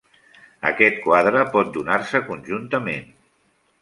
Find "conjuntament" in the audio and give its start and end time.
2.31-3.07